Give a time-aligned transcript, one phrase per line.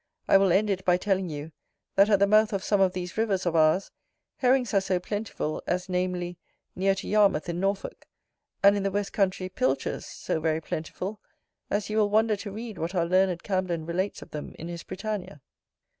[0.27, 1.51] I will end it by telling you,
[1.95, 3.91] that at the mouth of some of these rivers of ours,
[4.37, 6.39] Herrings are so plentiful, as namely,
[6.75, 8.07] near to Yarmouth in Norfolk,
[8.63, 11.19] and in the west country Pilchers so very plentiful,
[11.69, 14.81] as you will wonder to read what our learned Camden relates of them in his
[14.81, 15.39] Britannia.